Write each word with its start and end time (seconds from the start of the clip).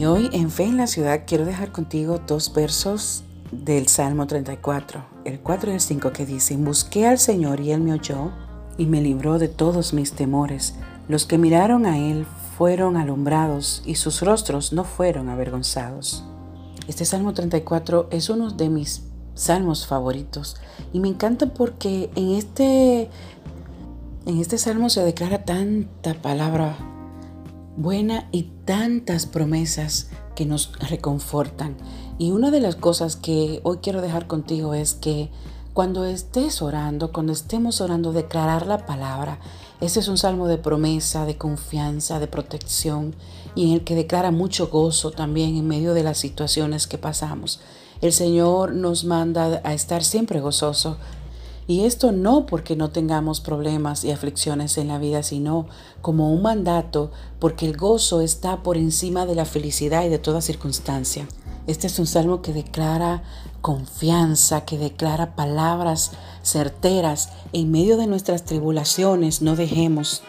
Y 0.00 0.06
hoy 0.06 0.30
en 0.32 0.50
Fe 0.50 0.64
en 0.64 0.78
la 0.78 0.86
Ciudad 0.86 1.24
quiero 1.26 1.44
dejar 1.44 1.72
contigo 1.72 2.22
dos 2.26 2.54
versos 2.54 3.22
del 3.52 3.86
Salmo 3.86 4.26
34, 4.26 5.04
el 5.26 5.40
4 5.40 5.70
y 5.70 5.74
el 5.74 5.80
5 5.82 6.10
que 6.10 6.24
dicen, 6.24 6.64
Busqué 6.64 7.06
al 7.06 7.18
Señor 7.18 7.60
y 7.60 7.72
Él 7.72 7.82
me 7.82 7.92
oyó 7.92 8.32
y 8.78 8.86
me 8.86 9.02
libró 9.02 9.38
de 9.38 9.48
todos 9.48 9.92
mis 9.92 10.12
temores. 10.12 10.74
Los 11.06 11.26
que 11.26 11.36
miraron 11.36 11.84
a 11.84 11.98
Él 11.98 12.24
fueron 12.56 12.96
alumbrados 12.96 13.82
y 13.84 13.96
sus 13.96 14.22
rostros 14.22 14.72
no 14.72 14.84
fueron 14.84 15.28
avergonzados. 15.28 16.24
Este 16.88 17.04
Salmo 17.04 17.34
34 17.34 18.08
es 18.10 18.30
uno 18.30 18.50
de 18.50 18.70
mis 18.70 19.02
salmos 19.34 19.86
favoritos 19.86 20.56
y 20.94 21.00
me 21.00 21.08
encanta 21.08 21.52
porque 21.52 22.08
en 22.14 22.36
este, 22.36 23.10
en 24.24 24.40
este 24.40 24.56
salmo 24.56 24.88
se 24.88 25.02
declara 25.02 25.44
tanta 25.44 26.14
palabra 26.14 26.99
buena 27.82 28.28
y 28.30 28.44
tantas 28.64 29.26
promesas 29.26 30.10
que 30.36 30.44
nos 30.44 30.72
reconfortan. 30.78 31.76
Y 32.18 32.30
una 32.30 32.50
de 32.50 32.60
las 32.60 32.76
cosas 32.76 33.16
que 33.16 33.60
hoy 33.62 33.78
quiero 33.78 34.02
dejar 34.02 34.26
contigo 34.26 34.74
es 34.74 34.94
que 34.94 35.30
cuando 35.72 36.04
estés 36.04 36.60
orando, 36.62 37.12
cuando 37.12 37.32
estemos 37.32 37.80
orando, 37.80 38.12
declarar 38.12 38.66
la 38.66 38.84
palabra. 38.86 39.38
Este 39.80 40.00
es 40.00 40.08
un 40.08 40.18
salmo 40.18 40.46
de 40.46 40.58
promesa, 40.58 41.24
de 41.24 41.38
confianza, 41.38 42.18
de 42.18 42.26
protección 42.26 43.14
y 43.54 43.68
en 43.68 43.72
el 43.72 43.84
que 43.84 43.94
declara 43.94 44.30
mucho 44.30 44.68
gozo 44.68 45.10
también 45.10 45.56
en 45.56 45.66
medio 45.66 45.94
de 45.94 46.02
las 46.02 46.18
situaciones 46.18 46.86
que 46.86 46.98
pasamos. 46.98 47.60
El 48.02 48.12
Señor 48.12 48.74
nos 48.74 49.04
manda 49.04 49.60
a 49.64 49.72
estar 49.72 50.04
siempre 50.04 50.40
gozoso, 50.40 50.98
y 51.70 51.84
esto 51.84 52.10
no 52.10 52.46
porque 52.46 52.74
no 52.74 52.90
tengamos 52.90 53.40
problemas 53.40 54.02
y 54.02 54.10
aflicciones 54.10 54.76
en 54.76 54.88
la 54.88 54.98
vida, 54.98 55.22
sino 55.22 55.68
como 56.02 56.32
un 56.32 56.42
mandato 56.42 57.12
porque 57.38 57.64
el 57.64 57.76
gozo 57.76 58.22
está 58.22 58.64
por 58.64 58.76
encima 58.76 59.24
de 59.24 59.36
la 59.36 59.44
felicidad 59.44 60.04
y 60.04 60.08
de 60.08 60.18
toda 60.18 60.40
circunstancia. 60.40 61.28
Este 61.68 61.86
es 61.86 62.00
un 62.00 62.08
salmo 62.08 62.42
que 62.42 62.52
declara 62.52 63.22
confianza, 63.60 64.64
que 64.64 64.78
declara 64.78 65.36
palabras 65.36 66.10
certeras. 66.42 67.28
En 67.52 67.70
medio 67.70 67.96
de 67.96 68.08
nuestras 68.08 68.44
tribulaciones 68.44 69.40
no 69.40 69.54
dejemos 69.54 70.24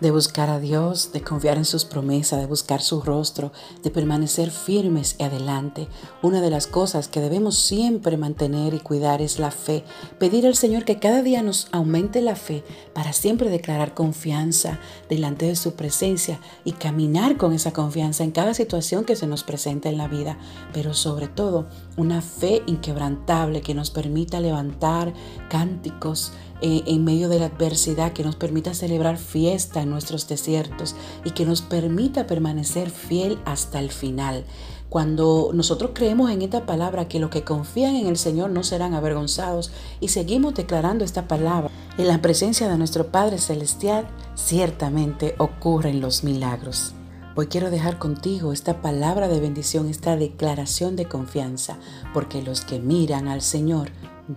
de 0.00 0.10
buscar 0.10 0.50
a 0.50 0.58
Dios, 0.58 1.12
de 1.12 1.22
confiar 1.22 1.56
en 1.56 1.64
sus 1.64 1.84
promesas, 1.84 2.40
de 2.40 2.46
buscar 2.46 2.82
su 2.82 3.00
rostro, 3.00 3.52
de 3.82 3.90
permanecer 3.90 4.50
firmes 4.50 5.16
y 5.18 5.22
adelante. 5.22 5.88
Una 6.22 6.40
de 6.40 6.50
las 6.50 6.66
cosas 6.66 7.08
que 7.08 7.20
debemos 7.20 7.56
siempre 7.56 8.16
mantener 8.16 8.74
y 8.74 8.80
cuidar 8.80 9.22
es 9.22 9.38
la 9.38 9.50
fe. 9.50 9.84
Pedir 10.18 10.46
al 10.46 10.56
Señor 10.56 10.84
que 10.84 10.98
cada 10.98 11.22
día 11.22 11.42
nos 11.42 11.68
aumente 11.72 12.20
la 12.22 12.36
fe 12.36 12.64
para 12.92 13.12
siempre 13.12 13.50
declarar 13.50 13.94
confianza 13.94 14.78
delante 15.08 15.46
de 15.46 15.56
su 15.56 15.74
presencia 15.74 16.40
y 16.64 16.72
caminar 16.72 17.36
con 17.36 17.52
esa 17.52 17.72
confianza 17.72 18.24
en 18.24 18.32
cada 18.32 18.54
situación 18.54 19.04
que 19.04 19.16
se 19.16 19.26
nos 19.26 19.44
presenta 19.44 19.88
en 19.88 19.98
la 19.98 20.08
vida, 20.08 20.38
pero 20.72 20.94
sobre 20.94 21.28
todo 21.28 21.66
una 21.96 22.20
fe 22.20 22.62
inquebrantable 22.66 23.60
que 23.60 23.74
nos 23.74 23.90
permita 23.90 24.40
levantar 24.40 25.12
cánticos, 25.48 26.32
eh, 26.66 26.82
en 26.86 27.04
medio 27.04 27.28
de 27.28 27.38
la 27.38 27.46
adversidad, 27.46 28.14
que 28.14 28.24
nos 28.24 28.36
permita 28.36 28.72
celebrar 28.72 29.18
fiesta 29.18 29.82
en 29.82 29.90
nuestros 29.90 30.26
desiertos 30.26 30.96
y 31.22 31.32
que 31.32 31.44
nos 31.44 31.60
permita 31.60 32.26
permanecer 32.26 32.88
fiel 32.88 33.38
hasta 33.44 33.80
el 33.80 33.90
final. 33.90 34.46
Cuando 34.88 35.50
nosotros 35.52 35.90
creemos 35.92 36.30
en 36.30 36.40
esta 36.40 36.64
palabra 36.64 37.06
que 37.06 37.20
los 37.20 37.28
que 37.28 37.44
confían 37.44 37.96
en 37.96 38.06
el 38.06 38.16
Señor 38.16 38.48
no 38.48 38.62
serán 38.62 38.94
avergonzados 38.94 39.72
y 40.00 40.08
seguimos 40.08 40.54
declarando 40.54 41.04
esta 41.04 41.28
palabra 41.28 41.70
en 41.98 42.08
la 42.08 42.22
presencia 42.22 42.66
de 42.66 42.78
nuestro 42.78 43.08
Padre 43.08 43.36
Celestial, 43.36 44.06
ciertamente 44.34 45.34
ocurren 45.36 46.00
los 46.00 46.24
milagros. 46.24 46.94
Hoy 47.36 47.48
quiero 47.48 47.70
dejar 47.70 47.98
contigo 47.98 48.54
esta 48.54 48.80
palabra 48.80 49.28
de 49.28 49.38
bendición, 49.38 49.90
esta 49.90 50.16
declaración 50.16 50.96
de 50.96 51.04
confianza, 51.04 51.76
porque 52.14 52.40
los 52.40 52.62
que 52.62 52.78
miran 52.78 53.28
al 53.28 53.42
Señor 53.42 53.90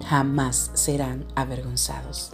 jamás 0.09 0.71
serán 0.73 1.25
avergonzados. 1.35 2.31